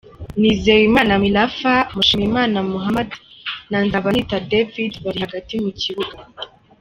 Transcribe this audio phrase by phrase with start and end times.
[0.41, 3.09] Nizeyimana Mirafa, Mushimiyimana Mohammed
[3.71, 6.15] na Nzabanita David bari hagati mu kibuga.